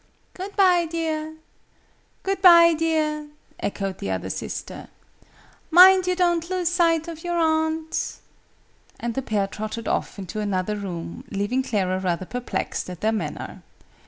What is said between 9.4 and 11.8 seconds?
trotted off into another room, leaving